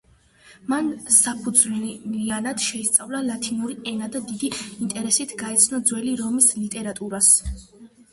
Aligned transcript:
მან 0.71 0.87
საფუძვლიანად 1.15 2.63
შეისწავლა 2.67 3.19
ლათინური 3.27 3.75
ენა 3.91 4.07
და 4.15 4.21
დიდი 4.31 4.49
ინტერესით 4.87 5.35
გაეცნო 5.43 5.81
ძველი 5.91 6.15
რომის 6.23 6.49
ლიტერატურას. 6.63 7.29